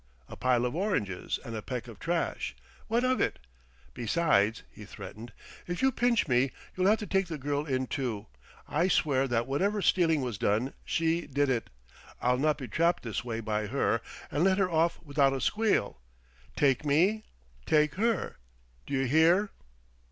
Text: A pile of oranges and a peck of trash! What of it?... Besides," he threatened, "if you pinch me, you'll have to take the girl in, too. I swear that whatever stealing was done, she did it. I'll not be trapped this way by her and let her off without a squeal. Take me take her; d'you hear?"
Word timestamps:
A 0.27 0.35
pile 0.35 0.65
of 0.65 0.75
oranges 0.75 1.37
and 1.45 1.55
a 1.55 1.61
peck 1.61 1.87
of 1.87 1.99
trash! 1.99 2.55
What 2.87 3.03
of 3.03 3.21
it?... 3.21 3.37
Besides," 3.93 4.63
he 4.71 4.83
threatened, 4.83 5.31
"if 5.67 5.83
you 5.83 5.91
pinch 5.91 6.27
me, 6.27 6.49
you'll 6.75 6.87
have 6.87 6.97
to 7.01 7.05
take 7.05 7.27
the 7.27 7.37
girl 7.37 7.65
in, 7.67 7.85
too. 7.85 8.25
I 8.67 8.87
swear 8.87 9.27
that 9.27 9.45
whatever 9.45 9.79
stealing 9.79 10.21
was 10.21 10.39
done, 10.39 10.73
she 10.83 11.27
did 11.27 11.49
it. 11.49 11.69
I'll 12.19 12.39
not 12.39 12.57
be 12.57 12.67
trapped 12.67 13.03
this 13.03 13.23
way 13.23 13.41
by 13.41 13.67
her 13.67 14.01
and 14.31 14.43
let 14.43 14.57
her 14.57 14.71
off 14.71 14.99
without 15.03 15.33
a 15.33 15.39
squeal. 15.39 15.99
Take 16.55 16.83
me 16.83 17.23
take 17.67 17.93
her; 17.93 18.37
d'you 18.87 19.05
hear?" 19.05 19.51